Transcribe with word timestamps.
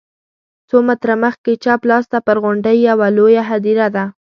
څو 0.69 0.77
متره 0.87 1.15
مخکې 1.23 1.53
چپ 1.63 1.81
لاس 1.89 2.05
ته 2.11 2.19
پر 2.27 2.37
غونډۍ 2.43 2.77
یوه 2.89 3.07
لویه 3.17 3.43
هدیره 3.51 3.87
ده. 3.95 4.05